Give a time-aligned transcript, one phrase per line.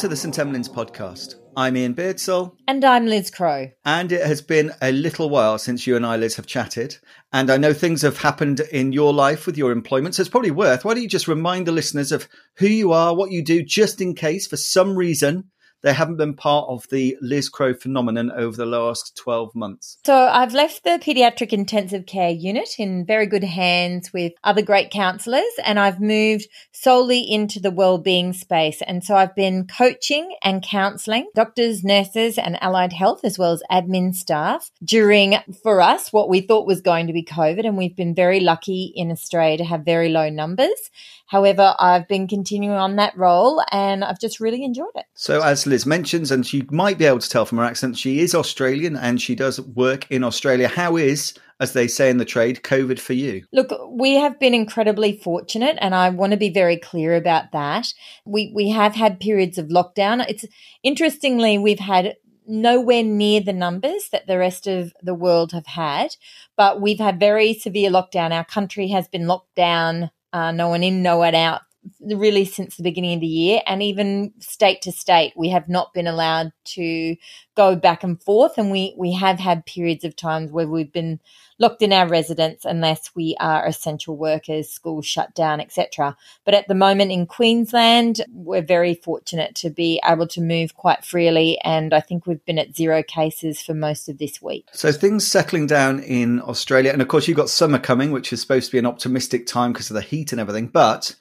[0.00, 1.34] To the St Emlyn's podcast.
[1.58, 2.56] I'm Iain Beardsell.
[2.66, 3.68] And I'm Liz Crowe.
[3.84, 6.96] And it has been a little while since you and I, Liz, have chatted.
[7.34, 10.14] And I know things have happened in your life with your employment.
[10.14, 13.14] So it's probably worth, why don't you just remind the listeners of who you are,
[13.14, 15.50] what you do, just in case for some reason
[15.82, 19.98] they haven't been part of the Liz Crowe phenomenon over the last 12 months?
[20.04, 24.90] So I've left the paediatric intensive care unit in very good hands with other great
[24.90, 28.82] counsellors, and I've moved solely into the wellbeing space.
[28.82, 33.62] And so I've been coaching and counselling doctors, nurses, and allied health, as well as
[33.70, 37.66] admin staff during, for us, what we thought was going to be COVID.
[37.66, 40.90] And we've been very lucky in Australia to have very low numbers.
[41.26, 45.04] However, I've been continuing on that role and I've just really enjoyed it.
[45.14, 48.20] So, as Liz mentions, and you might be able to tell from her accent, she
[48.20, 50.68] is Australian and she does work in Australia.
[50.68, 53.44] How is, as they say in the trade, COVID for you?
[53.52, 57.94] Look, we have been incredibly fortunate, and I want to be very clear about that.
[58.24, 60.24] We we have had periods of lockdown.
[60.28, 60.44] It's
[60.82, 66.16] interestingly we've had nowhere near the numbers that the rest of the world have had,
[66.56, 68.32] but we've had very severe lockdown.
[68.32, 71.62] Our country has been locked down uh, no one in, no one out,
[72.00, 73.60] really since the beginning of the year.
[73.66, 77.16] And even state to state, we have not been allowed to
[77.56, 78.58] go back and forth.
[78.58, 81.20] And we, we have had periods of times where we've been
[81.60, 86.16] locked in our residence unless we are essential workers, schools shut down, etc.
[86.44, 91.04] But at the moment in Queensland, we're very fortunate to be able to move quite
[91.04, 94.68] freely, and I think we've been at zero cases for most of this week.
[94.72, 98.40] So things settling down in Australia, and of course you've got summer coming, which is
[98.40, 101.14] supposed to be an optimistic time because of the heat and everything, but.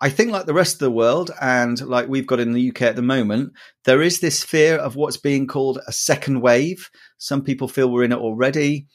[0.00, 2.82] I think, like the rest of the world, and like we've got in the UK
[2.82, 3.52] at the moment,
[3.84, 6.90] there is this fear of what's being called a second wave.
[7.18, 8.86] Some people feel we're in it already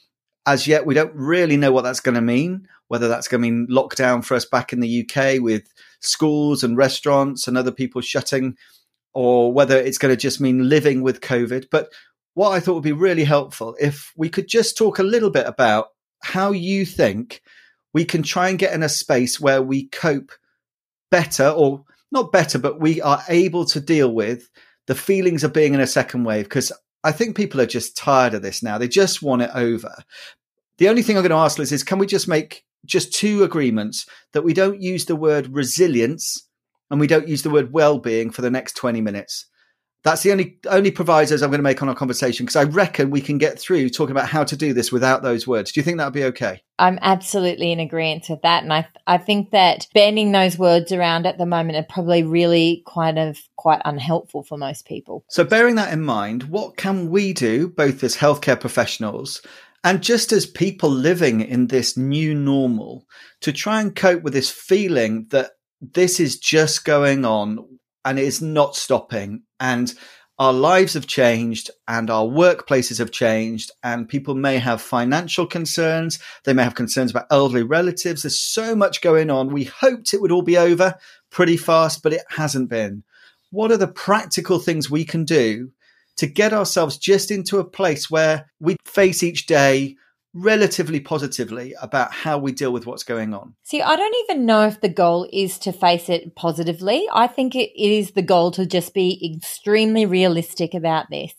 [0.46, 3.50] as yet, we don't really know what that's going to mean, whether that's going to
[3.50, 8.00] mean lockdown for us back in the UK with schools and restaurants and other people
[8.00, 8.56] shutting,
[9.14, 11.66] or whether it's going to just mean living with COVID.
[11.70, 11.92] But
[12.34, 15.46] what I thought would be really helpful if we could just talk a little bit
[15.46, 15.88] about
[16.22, 17.42] how you think
[17.92, 20.32] we can try and get in a space where we cope
[21.12, 24.50] better, or not better, but we are able to deal with
[24.88, 26.46] the feelings of being in a second wave.
[26.46, 26.72] Because
[27.04, 28.78] I think people are just tired of this now.
[28.78, 29.94] They just want it over.
[30.78, 33.44] The only thing I'm going to ask Liz is can we just make just two
[33.44, 36.48] agreements that we don't use the word resilience
[36.90, 39.46] and we don't use the word well-being for the next 20 minutes?
[40.04, 43.10] That's the only only provisos I'm going to make on our conversation because I reckon
[43.10, 45.70] we can get through talking about how to do this without those words.
[45.70, 46.62] Do you think that would be okay?
[46.78, 51.26] I'm absolutely in agreement with that, and I I think that banning those words around
[51.26, 55.24] at the moment are probably really kind of quite unhelpful for most people.
[55.28, 59.40] So, bearing that in mind, what can we do, both as healthcare professionals
[59.84, 63.06] and just as people living in this new normal,
[63.40, 68.24] to try and cope with this feeling that this is just going on and it
[68.24, 69.42] is not stopping.
[69.62, 69.94] And
[70.40, 76.18] our lives have changed and our workplaces have changed and people may have financial concerns.
[76.42, 78.22] They may have concerns about elderly relatives.
[78.22, 79.52] There's so much going on.
[79.52, 80.96] We hoped it would all be over
[81.30, 83.04] pretty fast, but it hasn't been.
[83.50, 85.70] What are the practical things we can do
[86.16, 89.96] to get ourselves just into a place where we face each day
[90.34, 93.54] relatively positively about how we deal with what's going on.
[93.62, 97.06] See, I don't even know if the goal is to face it positively.
[97.12, 101.34] I think it is the goal to just be extremely realistic about this.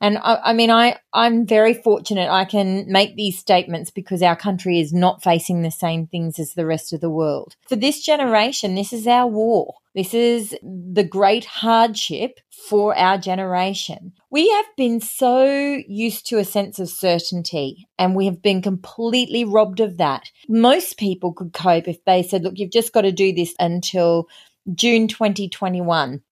[0.00, 4.36] And I, I, mean, I, I'm very fortunate I can make these statements because our
[4.36, 7.56] country is not facing the same things as the rest of the world.
[7.68, 9.74] For this generation, this is our war.
[9.94, 12.38] This is the great hardship
[12.68, 14.12] for our generation.
[14.30, 15.44] We have been so
[15.88, 20.30] used to a sense of certainty and we have been completely robbed of that.
[20.48, 24.28] Most people could cope if they said, look, you've just got to do this until
[24.74, 26.22] June 2021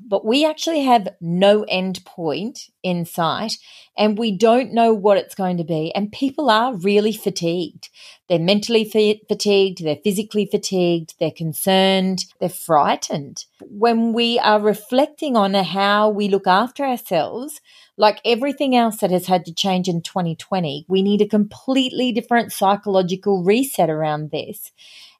[0.00, 3.58] but we actually have no end point in sight
[3.96, 5.92] and we don't know what it's going to be.
[5.94, 7.88] And people are really fatigued.
[8.28, 13.44] They're mentally fatigued, they're physically fatigued, they're concerned, they're frightened.
[13.60, 17.60] When we are reflecting on how we look after ourselves,
[17.96, 22.52] like everything else that has had to change in 2020, we need a completely different
[22.52, 24.72] psychological reset around this.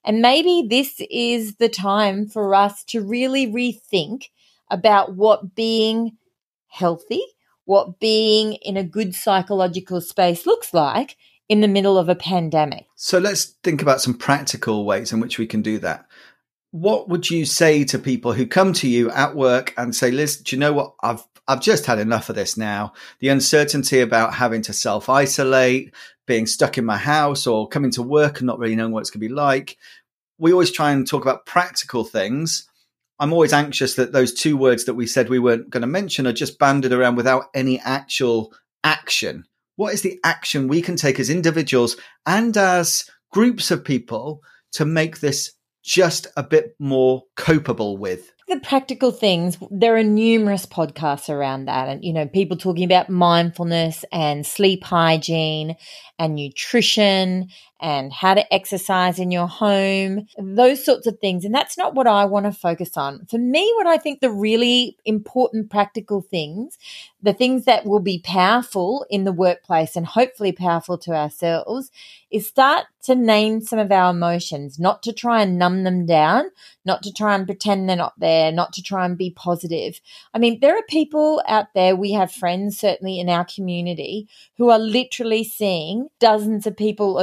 [0.04, 4.24] And maybe this is the time for us to really rethink
[4.70, 6.16] about what being
[6.68, 7.22] healthy,
[7.64, 11.16] what being in a good psychological space looks like
[11.48, 12.86] in the middle of a pandemic.
[12.94, 16.06] So let's think about some practical ways in which we can do that.
[16.70, 20.38] What would you say to people who come to you at work and say, Liz,
[20.38, 20.94] do you know what?
[21.02, 22.94] I've I've just had enough of this now.
[23.18, 25.94] The uncertainty about having to self isolate,
[26.26, 29.10] being stuck in my house, or coming to work and not really knowing what it's
[29.10, 29.76] going to be like.
[30.38, 32.66] We always try and talk about practical things
[33.20, 36.26] I'm always anxious that those two words that we said we weren't going to mention
[36.26, 38.52] are just banded around without any actual
[38.82, 39.44] action.
[39.76, 41.96] What is the action we can take as individuals
[42.26, 44.40] and as groups of people
[44.72, 45.52] to make this
[45.84, 48.32] just a bit more copable with?
[48.48, 51.88] the practical things, there are numerous podcasts around that.
[51.88, 55.76] And, you know, people talking about mindfulness and sleep hygiene
[56.18, 57.48] and nutrition
[57.80, 61.44] and how to exercise in your home, those sorts of things.
[61.44, 63.26] And that's not what I want to focus on.
[63.26, 66.78] For me, what I think the really important practical things,
[67.22, 71.90] the things that will be powerful in the workplace and hopefully powerful to ourselves,
[72.30, 76.50] is start to name some of our emotions, not to try and numb them down,
[76.84, 80.00] not to try and pretend they're not there, not to try and be positive.
[80.32, 84.26] I mean, there are people out there, we have friends certainly in our community
[84.56, 87.18] who are literally seeing dozens of people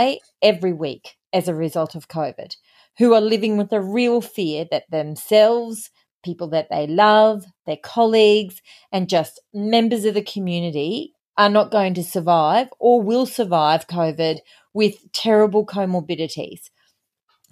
[0.00, 2.56] die every week as a result of COVID,
[2.98, 5.90] who are living with a real fear that themselves,
[6.24, 8.60] people that they love, their colleagues,
[8.92, 14.38] and just members of the community are not going to survive or will survive COVID
[14.74, 16.70] with terrible comorbidities.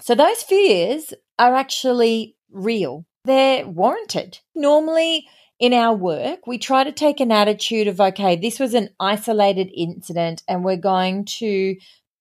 [0.01, 3.07] So those fears are actually real.
[3.25, 4.39] They're warranted.
[4.55, 5.27] Normally,
[5.59, 9.71] in our work, we try to take an attitude of, okay, this was an isolated
[9.75, 11.77] incident and we're going to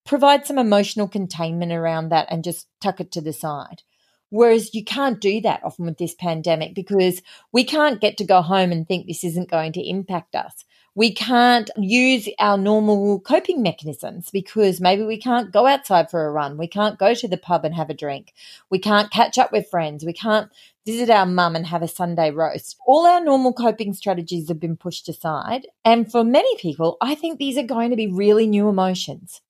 [0.07, 3.83] provide some emotional containment around that and just tuck it to the side.
[4.30, 7.21] Whereas you can't do that often with this pandemic because
[7.51, 10.65] we can't get to go home and think this isn't going to impact us
[10.98, 16.31] we can't use our normal coping mechanisms because maybe we can't go outside for a
[16.31, 16.57] run.
[16.57, 18.33] We can't go to the pub and have a drink.
[18.71, 20.04] We can't catch up with friends.
[20.04, 20.50] We can't
[20.88, 22.77] visit our mum and have a Sunday roast.
[22.88, 25.68] All our normal coping strategies have been pushed aside.
[25.86, 29.42] And for many people, I think these are going to be really new emotions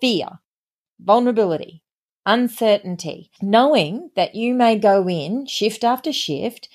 [0.00, 0.28] fear,
[1.00, 1.82] vulnerability,
[2.24, 6.68] uncertainty, knowing that you may go in shift after shift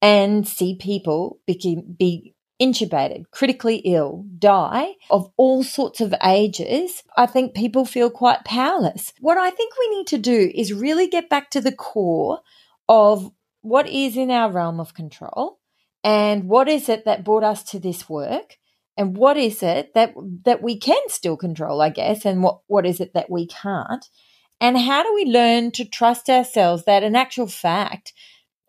[0.00, 7.26] and see people be, be intubated, critically ill, die of all sorts of ages, I
[7.26, 9.12] think people feel quite powerless.
[9.20, 12.40] What I think we need to do is really get back to the core
[12.88, 13.30] of
[13.62, 15.58] what is in our realm of control
[16.04, 18.56] and what is it that brought us to this work
[18.98, 20.12] and what is it that
[20.44, 24.06] that we can still control i guess and what what is it that we can't
[24.60, 28.12] and how do we learn to trust ourselves that in actual fact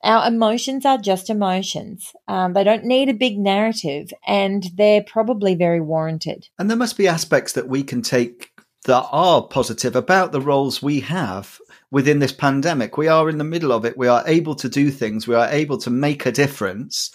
[0.04, 2.14] our emotions are just emotions.
[2.28, 6.48] Um, they don't need a big narrative, and they're probably very warranted.
[6.58, 8.52] And there must be aspects that we can take
[8.86, 11.60] that are positive about the roles we have
[11.92, 12.98] within this pandemic.
[12.98, 13.98] We are in the middle of it.
[13.98, 15.28] We are able to do things.
[15.28, 17.14] We are able to make a difference.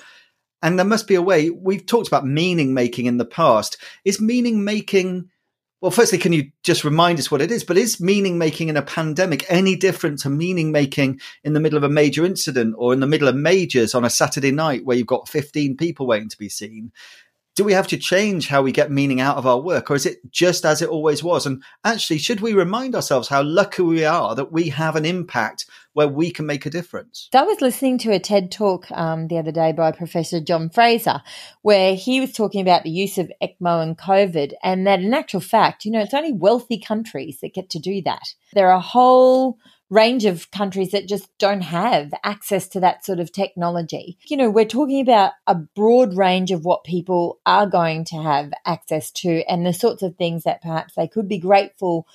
[0.64, 1.50] And there must be a way.
[1.50, 3.76] We've talked about meaning making in the past.
[4.04, 5.28] Is meaning making
[5.82, 7.62] well, firstly, can you just remind us what it is?
[7.62, 11.76] But is meaning making in a pandemic any different to meaning making in the middle
[11.76, 14.96] of a major incident or in the middle of majors on a Saturday night where
[14.96, 16.90] you've got 15 people waiting to be seen?
[17.54, 20.06] Do we have to change how we get meaning out of our work or is
[20.06, 21.46] it just as it always was?
[21.46, 25.66] And actually should we remind ourselves how lucky we are that we have an impact
[25.92, 27.28] where we can make a difference?
[27.32, 31.20] I was listening to a ted talk um, the other day by professor john fraser
[31.62, 35.40] where he was talking about the use of ecmo and covid and that in actual
[35.40, 38.34] fact you know it's only wealthy countries that get to do that.
[38.52, 39.58] There are whole
[39.94, 44.18] range of countries that just don't have access to that sort of technology.
[44.26, 48.52] You know, we're talking about a broad range of what people are going to have
[48.66, 52.06] access to and the sorts of things that perhaps they could be grateful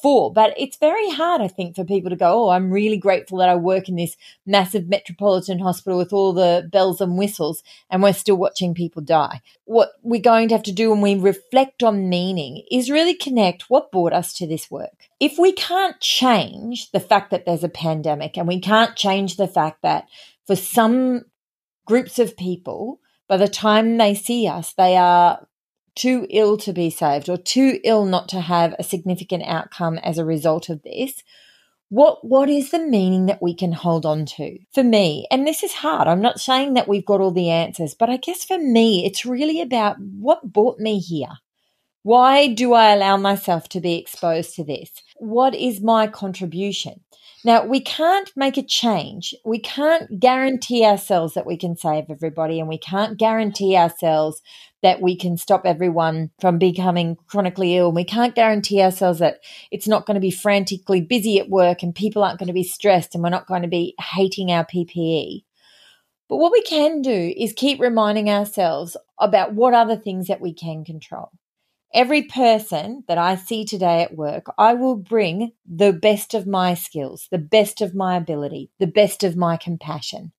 [0.00, 0.32] for.
[0.32, 3.48] But it's very hard, I think, for people to go, oh, I'm really grateful that
[3.48, 8.12] I work in this massive metropolitan hospital with all the bells and whistles, and we're
[8.12, 9.40] still watching people die.
[9.64, 13.70] What we're going to have to do when we reflect on meaning is really connect
[13.70, 15.08] what brought us to this work.
[15.20, 19.48] If we can't change the fact that there's a pandemic and we can't change the
[19.48, 20.06] fact that
[20.46, 21.24] for some
[21.86, 25.46] groups of people, by the time they see us, they are
[25.94, 30.18] too ill to be saved or too ill not to have a significant outcome as
[30.18, 31.22] a result of this
[31.92, 34.58] what what is the meaning that we can hold on to?
[34.72, 37.94] For me and this is hard i'm not saying that we've got all the answers
[37.94, 41.38] but i guess for me it's really about what brought me here
[42.02, 47.00] why do i allow myself to be exposed to this what is my contribution
[47.44, 49.34] now, we can't make a change.
[49.44, 54.40] We can't guarantee ourselves that we can save everybody, and we can't guarantee ourselves
[54.82, 57.92] that we can stop everyone from becoming chronically ill.
[57.92, 59.40] We can't guarantee ourselves that
[59.72, 62.64] it's not going to be frantically busy at work and people aren't going to be
[62.64, 65.44] stressed and we're not going to be hating our PPE.
[66.28, 70.52] But what we can do is keep reminding ourselves about what other things that we
[70.52, 71.30] can control.
[71.94, 76.74] Every person that I see today at work, I will bring the best of my
[76.74, 80.32] skills, the best of my ability, the best of my compassion.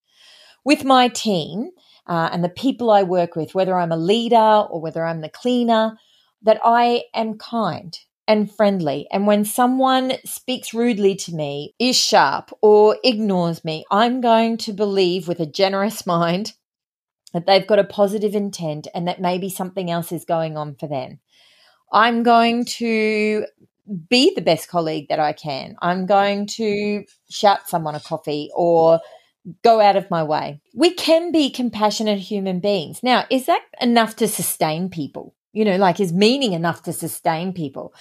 [0.66, 1.70] With my team
[2.08, 5.30] uh, and the people I work with, whether I'm a leader or whether I'm the
[5.30, 5.98] cleaner,
[6.42, 9.08] that I am kind and friendly.
[9.12, 14.74] And when someone speaks rudely to me, is sharp, or ignores me, I'm going to
[14.74, 16.54] believe with a generous mind
[17.34, 20.88] that they've got a positive intent and that maybe something else is going on for
[20.88, 21.20] them.
[21.94, 23.46] I'm going to
[24.10, 25.76] be the best colleague that I can.
[25.82, 29.00] I'm going to shout someone a coffee or
[29.64, 30.62] go out of my way.
[30.74, 33.02] We can be compassionate human beings.
[33.04, 35.36] Now, is that enough to sustain people?
[35.52, 37.94] You know, like is meaning enough to sustain people?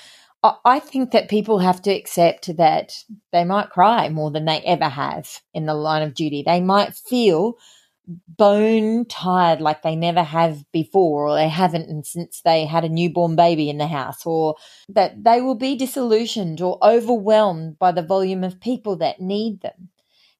[0.64, 2.92] I think that people have to accept that
[3.30, 6.42] they might cry more than they ever have in the line of duty.
[6.44, 7.54] They might feel
[8.06, 13.36] bone tired like they never have before or they haven't since they had a newborn
[13.36, 14.56] baby in the house or
[14.88, 19.88] that they will be disillusioned or overwhelmed by the volume of people that need them.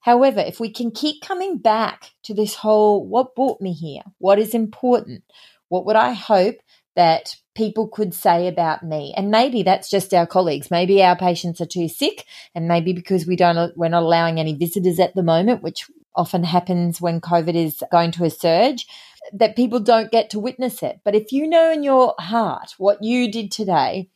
[0.00, 4.40] However, if we can keep coming back to this whole what brought me here, what
[4.40, 5.22] is important,
[5.68, 6.56] what would I hope
[6.96, 9.14] that people could say about me?
[9.16, 10.72] And maybe that's just our colleagues.
[10.72, 12.26] Maybe our patients are too sick
[12.56, 16.44] and maybe because we don't we're not allowing any visitors at the moment which often
[16.44, 18.86] happens when COVID is going to a surge,
[19.32, 21.00] that people don't get to witness it.
[21.04, 24.10] But if you know in your heart what you did today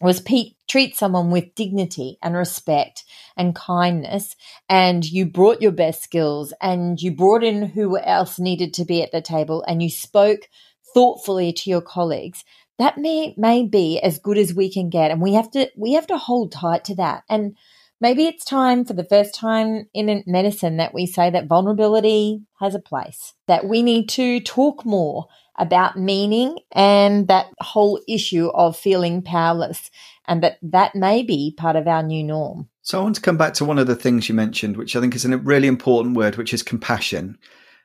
[0.00, 3.04] was pe- treat someone with dignity and respect
[3.36, 4.34] and kindness,
[4.68, 9.02] and you brought your best skills and you brought in who else needed to be
[9.02, 10.48] at the table and you spoke
[10.92, 12.44] thoughtfully to your colleagues,
[12.78, 15.92] that may may be as good as we can get and we have to we
[15.92, 17.56] have to hold tight to that and
[18.02, 22.74] maybe it's time for the first time in medicine that we say that vulnerability has
[22.74, 28.76] a place, that we need to talk more about meaning and that whole issue of
[28.76, 29.88] feeling powerless
[30.26, 32.68] and that that may be part of our new norm.
[32.82, 35.00] So I want to come back to one of the things you mentioned, which I
[35.00, 37.38] think is a really important word, which is compassion.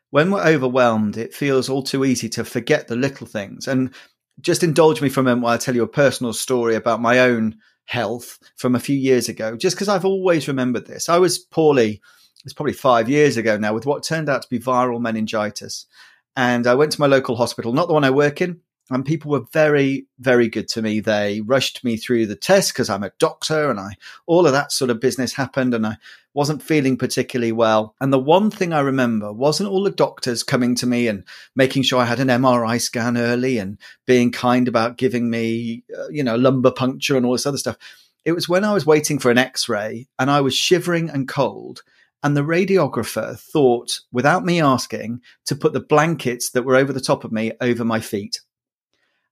[0.10, 3.68] When we're overwhelmed, it feels all too easy to forget the little things.
[3.68, 3.94] And
[4.42, 7.20] just indulge me for a moment while I tell you a personal story about my
[7.20, 7.58] own
[7.88, 11.10] health from a few years ago, just because I've always remembered this.
[11.10, 12.02] I was poorly,
[12.46, 15.88] it's probably five years ago now, with what turned out to be viral meningitis.
[16.36, 19.32] And I went to my local hospital, not the one I work in, and people
[19.32, 21.00] were very very good to me.
[21.00, 24.72] They rushed me through the test because i'm a doctor and i all of that
[24.72, 25.98] sort of business happened and i
[26.34, 27.96] wasn't feeling particularly well.
[28.00, 31.24] And the one thing i remember wasn't all the doctors coming to me and
[31.56, 36.08] making sure i had an mri scan early and being kind about giving me uh,
[36.10, 37.78] you know lumbar puncture and all this other stuff.
[38.26, 41.84] It was when i was waiting for an x-ray and i was shivering and cold
[42.24, 47.00] and the radiographer thought, without me asking, to put the blankets that were over the
[47.00, 48.42] top of me over my feet.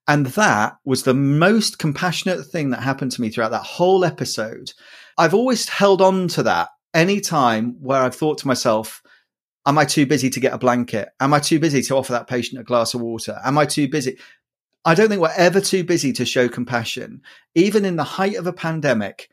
[0.08, 4.72] And that was the most compassionate thing that happened to me throughout that whole episode.
[5.18, 9.02] I've always held on to that any time where I've thought to myself,
[9.68, 11.10] Am I too busy to get a blanket?
[11.20, 13.40] Am I too busy to offer that patient a glass of water?
[13.44, 14.20] Am I too busy?
[14.86, 17.24] I don't think we're ever too busy to show compassion.
[17.56, 19.28] Even in the height of a pandemic,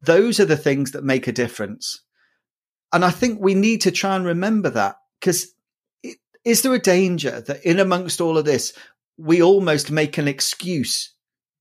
[0.00, 2.00] those are the things that make a difference.
[2.94, 5.52] And I think we need to try and remember that because
[6.44, 8.72] is there a danger that in amongst all of this,
[9.18, 11.12] we almost make an excuse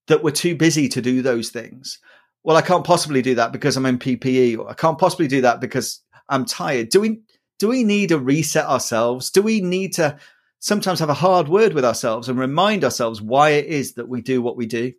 [0.07, 1.99] that we're too busy to do those things.
[2.43, 5.41] Well, I can't possibly do that because I'm in PPE, or I can't possibly do
[5.41, 6.89] that because I'm tired.
[6.89, 7.21] Do we
[7.59, 9.31] do we need to reset ourselves?
[9.31, 10.17] Do we need to
[10.59, 14.21] sometimes have a hard word with ourselves and remind ourselves why it is that we
[14.21, 14.93] do what we do?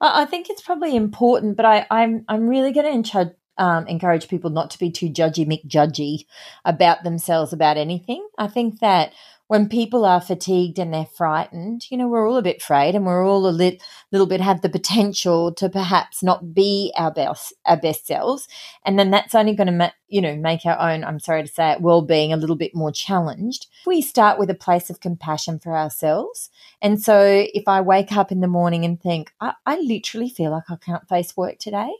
[0.00, 4.50] I think it's probably important, but I, I'm I'm really going to um, encourage people
[4.50, 6.26] not to be too judgy, McJudgy
[6.64, 8.26] about themselves about anything.
[8.38, 9.12] I think that
[9.48, 13.04] when people are fatigued and they're frightened, you know, we're all a bit afraid and
[13.04, 17.54] we're all a lit, little bit have the potential to perhaps not be our best,
[17.64, 18.46] our best selves.
[18.84, 21.52] And then that's only going to, ma- you know, make our own, I'm sorry to
[21.52, 23.66] say it, well-being a little bit more challenged.
[23.86, 26.50] We start with a place of compassion for ourselves.
[26.82, 30.50] And so if I wake up in the morning and think, I, I literally feel
[30.50, 31.90] like I can't face work today.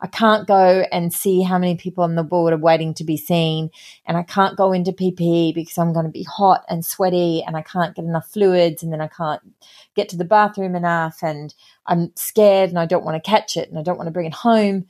[0.00, 3.16] I can't go and see how many people on the board are waiting to be
[3.16, 3.70] seen.
[4.06, 7.56] And I can't go into PPE because I'm going to be hot and sweaty and
[7.56, 9.42] I can't get enough fluids and then I can't
[9.96, 11.52] get to the bathroom enough and
[11.86, 14.26] I'm scared and I don't want to catch it and I don't want to bring
[14.26, 14.86] it home.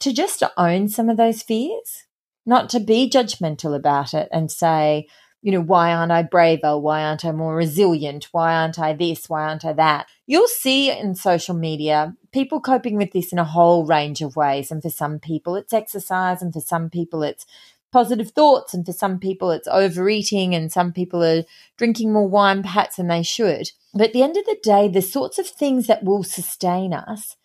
[0.00, 2.04] To just own some of those fears,
[2.44, 5.06] not to be judgmental about it and say,
[5.44, 6.78] you know, why aren't I braver?
[6.78, 8.28] Why aren't I more resilient?
[8.32, 9.28] Why aren't I this?
[9.28, 10.06] Why aren't I that?
[10.26, 14.70] You'll see in social media people coping with this in a whole range of ways.
[14.70, 17.44] And for some people, it's exercise, and for some people, it's
[17.92, 21.44] positive thoughts, and for some people, it's overeating, and some people are
[21.76, 23.70] drinking more wine perhaps than they should.
[23.92, 27.36] But at the end of the day, the sorts of things that will sustain us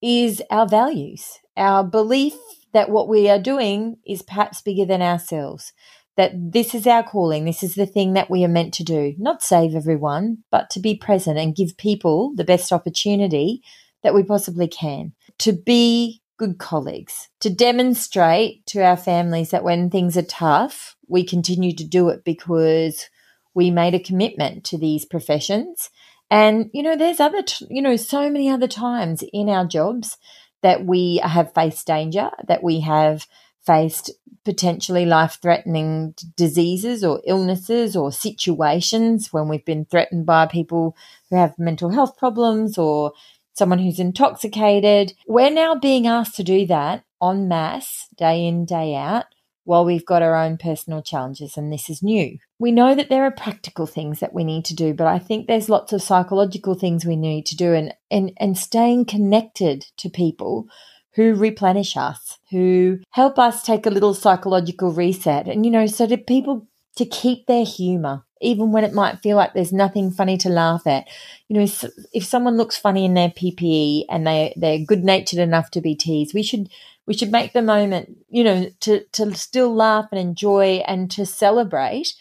[0.00, 2.32] is our values, our belief
[2.72, 5.74] that what we are doing is perhaps bigger than ourselves,
[6.16, 9.14] that this is our calling, this is the thing that we are meant to do,
[9.18, 13.62] not save everyone, but to be present and give people the best opportunity
[14.02, 19.88] that we possibly can, to be good colleagues, to demonstrate to our families that when
[19.88, 23.08] things are tough, we continue to do it because
[23.54, 25.90] we made a commitment to these professions.
[26.30, 30.16] And, you know, there's other, t- you know, so many other times in our jobs
[30.62, 33.26] that we have faced danger, that we have
[33.64, 34.10] faced
[34.44, 40.96] potentially life threatening diseases or illnesses or situations when we've been threatened by people
[41.30, 43.12] who have mental health problems or
[43.54, 45.12] someone who's intoxicated.
[45.26, 49.26] We're now being asked to do that en masse, day in, day out,
[49.64, 52.38] while we've got our own personal challenges, and this is new.
[52.58, 55.46] We know that there are practical things that we need to do, but I think
[55.46, 60.10] there's lots of psychological things we need to do, and, and, and staying connected to
[60.10, 60.66] people
[61.14, 66.06] who replenish us, who help us take a little psychological reset, and you know, so
[66.06, 66.66] that people
[66.96, 70.86] to keep their humor even when it might feel like there's nothing funny to laugh
[70.86, 71.06] at.
[71.48, 71.66] You know,
[72.12, 75.94] if someone looks funny in their PPE and they they're good natured enough to be
[75.94, 76.68] teased, we should
[77.06, 81.24] we should make the moment, you know, to to still laugh and enjoy and to
[81.24, 82.14] celebrate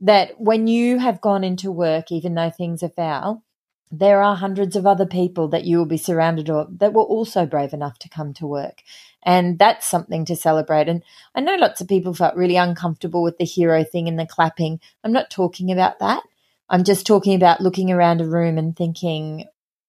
[0.00, 3.42] that when you have gone into work, even though things are foul,
[3.90, 7.46] there are hundreds of other people that you will be surrounded or that were also
[7.46, 8.82] brave enough to come to work.
[9.22, 10.88] And that's something to celebrate.
[10.88, 11.02] And
[11.34, 14.80] I know lots of people felt really uncomfortable with the hero thing and the clapping.
[15.02, 16.22] I'm not talking about that.
[16.70, 19.46] I'm just talking about looking around a room and thinking,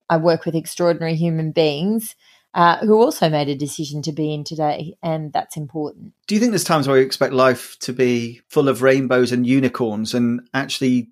[0.10, 2.16] I work with extraordinary human beings
[2.54, 6.14] uh, who also made a decision to be in today, and that's important.
[6.26, 9.46] Do you think there's times where we expect life to be full of rainbows and
[9.46, 11.10] unicorns, and actually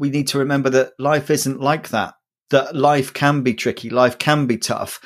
[0.00, 2.14] we need to remember that life isn't like that?
[2.50, 5.00] That life can be tricky, life can be tough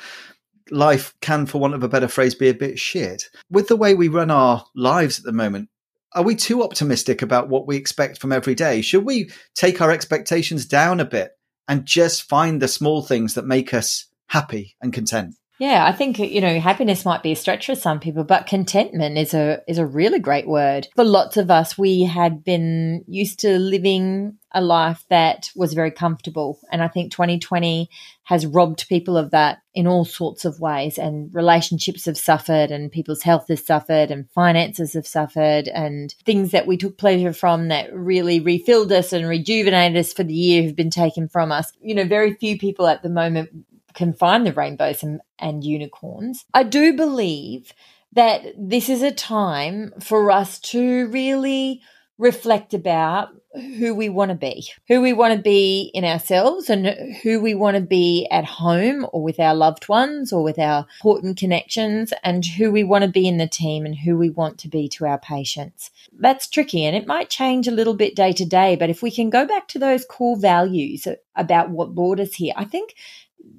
[0.71, 3.25] life can, for want of a better phrase, be a bit shit.
[3.49, 5.69] With the way we run our lives at the moment,
[6.13, 8.81] are we too optimistic about what we expect from every day?
[8.81, 11.31] Should we take our expectations down a bit
[11.67, 15.35] and just find the small things that make us happy and content?
[15.57, 19.17] Yeah, I think you know happiness might be a stretch for some people, but contentment
[19.17, 20.89] is a is a really great word.
[20.95, 25.91] For lots of us, we had been used to living a life that was very
[25.91, 27.89] comfortable, and I think 2020
[28.23, 30.97] has robbed people of that in all sorts of ways.
[30.97, 36.51] And relationships have suffered, and people's health has suffered, and finances have suffered, and things
[36.51, 40.63] that we took pleasure from that really refilled us and rejuvenated us for the year
[40.63, 41.71] have been taken from us.
[41.79, 43.51] You know, very few people at the moment
[43.95, 46.45] can find the rainbows and, and unicorns.
[46.53, 47.73] I do believe
[48.13, 51.81] that this is a time for us to really
[52.17, 53.29] reflect about
[53.77, 56.87] who we want to be, who we want to be in ourselves and
[57.23, 60.85] who we want to be at home or with our loved ones or with our
[60.99, 64.57] important connections and who we want to be in the team and who we want
[64.59, 65.91] to be to our patients.
[66.17, 69.11] That's tricky and it might change a little bit day to day, but if we
[69.11, 72.95] can go back to those core values about what brought us here, I think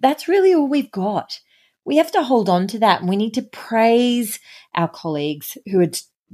[0.00, 1.40] that's really all we've got.
[1.84, 4.40] We have to hold on to that and we need to praise
[4.74, 5.90] our colleagues who are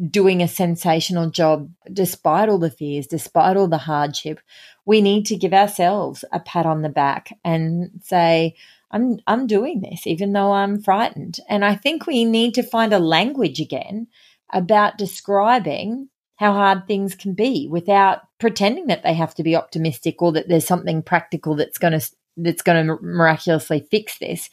[0.09, 4.41] doing a sensational job despite all the fears, despite all the hardship.
[4.87, 8.57] We need to give ourselves a pat on the back and say,
[8.91, 11.39] I'm I'm doing this even though I'm frightened.
[11.49, 14.09] And I think we need to find a language again
[14.53, 20.21] about describing how hard things can be without pretending that they have to be optimistic
[20.21, 24.51] or that there's something practical that's going to that's going to miraculously fix this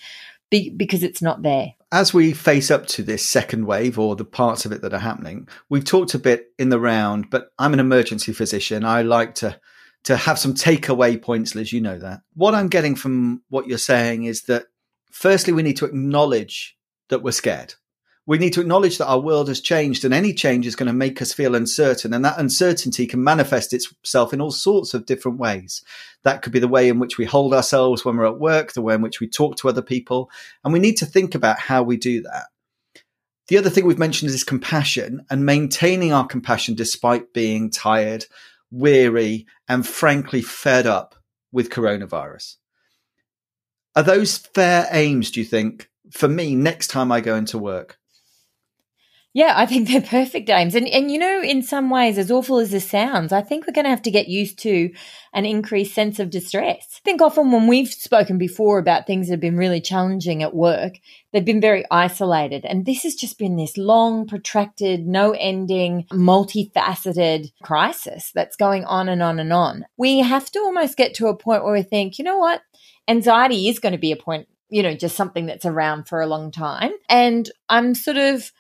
[0.50, 1.74] because it's not there.
[1.92, 5.00] As we face up to this second wave or the parts of it that are
[5.00, 8.84] happening, we've talked a bit in the round, but I'm an emergency physician.
[8.84, 9.60] I like to
[10.06, 11.74] to have some takeaway points, Liz.
[11.74, 12.22] You know that.
[12.34, 14.68] What I'm getting from what you're saying is that
[15.12, 16.78] firstly, we need to acknowledge
[17.10, 17.74] that we're scared
[18.30, 20.94] we need to acknowledge that our world has changed and any change is going to
[20.94, 22.14] make us feel uncertain.
[22.14, 25.84] And that uncertainty can manifest itself in all sorts of different ways.
[26.22, 28.84] That could be the way in which we hold ourselves when we're at work, the
[28.84, 30.30] way in which we talk to other people.
[30.64, 32.50] And we need to think about how we do that.
[33.48, 38.28] The other thing we've mentioned is compassion and maintaining our compassion despite being tired,
[38.70, 41.16] weary, and frankly fed up
[41.52, 42.58] with coronavirus.
[43.96, 47.96] Are those fair aims, do you think, for me next time I go into work?
[49.34, 50.74] Yeah, I think they're perfect aims.
[50.74, 53.74] And and you know, in some ways, as awful as this sounds, I think we're
[53.74, 54.90] gonna have to get used to
[55.34, 57.00] an increased sense of distress.
[57.00, 60.56] I think often when we've spoken before about things that have been really challenging at
[60.56, 60.96] work,
[61.32, 62.66] they've been very isolated.
[62.66, 69.10] And this has just been this long, protracted, no ending, multifaceted crisis that's going on
[69.10, 69.86] and on and on.
[69.96, 72.62] We have to almost get to a point where we think, you know what?
[73.08, 76.28] Anxiety is going to be a point you know, just something that's around for a
[76.28, 76.92] long time.
[77.10, 78.52] And I'm sort of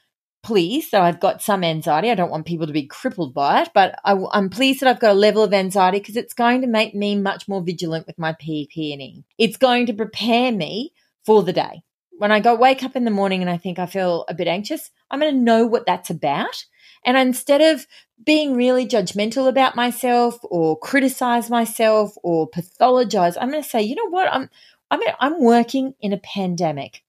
[0.43, 2.10] pleased that I've got some anxiety.
[2.10, 4.99] I don't want people to be crippled by it, but I, am pleased that I've
[4.99, 8.17] got a level of anxiety because it's going to make me much more vigilant with
[8.17, 9.23] my PP&E.
[9.38, 10.93] It's going to prepare me
[11.25, 11.84] for the day.
[12.17, 14.47] When I go wake up in the morning and I think I feel a bit
[14.47, 16.65] anxious, I'm going to know what that's about.
[17.06, 17.88] And instead of
[18.25, 23.95] being really judgmental about myself or criticize myself or pathologize, I'm going to say, you
[23.95, 24.28] know what?
[24.32, 24.49] I'm
[24.91, 27.04] I'm I'm working in a pandemic.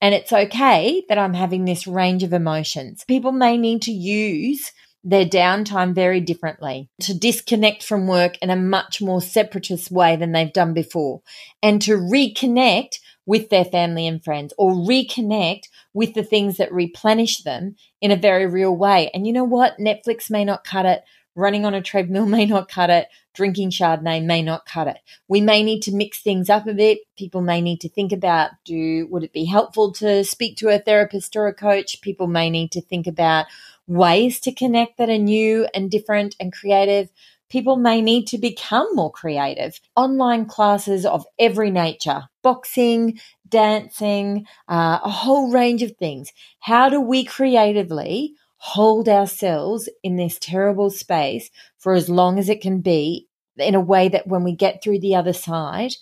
[0.00, 3.04] And it's okay that I'm having this range of emotions.
[3.06, 8.56] People may need to use their downtime very differently, to disconnect from work in a
[8.56, 11.22] much more separatist way than they've done before,
[11.62, 17.42] and to reconnect with their family and friends or reconnect with the things that replenish
[17.42, 19.08] them in a very real way.
[19.14, 19.78] And you know what?
[19.78, 21.04] Netflix may not cut it.
[21.36, 24.98] Running on a treadmill may not cut it drinking Chardonnay may not cut it.
[25.28, 27.00] We may need to mix things up a bit.
[27.16, 30.80] People may need to think about do would it be helpful to speak to a
[30.80, 32.00] therapist or a coach?
[32.00, 33.46] People may need to think about
[33.86, 37.10] ways to connect that are new and different and creative.
[37.48, 39.78] People may need to become more creative.
[39.94, 46.32] Online classes of every nature, boxing, dancing, uh, a whole range of things.
[46.58, 51.50] How do we creatively hold ourselves in this terrible space
[51.86, 54.98] for as long as it can be in a way that when we get through
[54.98, 55.92] the other side,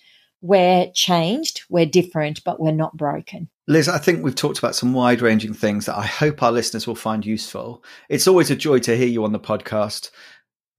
[0.40, 3.51] we're changed, we're different, but we're not broken.
[3.68, 6.87] Liz, I think we've talked about some wide ranging things that I hope our listeners
[6.87, 7.85] will find useful.
[8.09, 10.09] It's always a joy to hear you on the podcast.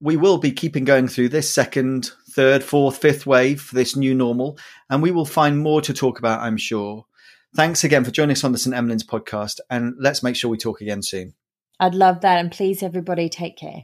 [0.01, 4.15] We will be keeping going through this second, third, fourth, fifth wave for this new
[4.15, 4.57] normal,
[4.89, 7.05] and we will find more to talk about, I'm sure.
[7.55, 8.75] Thanks again for joining us on the St.
[8.75, 11.35] Emlyn's podcast, and let's make sure we talk again soon.
[11.79, 12.39] I'd love that.
[12.39, 13.83] And please, everybody, take care.